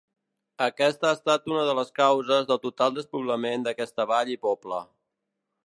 [0.67, 4.85] Aquesta ha estat una de les causes del total despoblament d'aquesta vall i poble.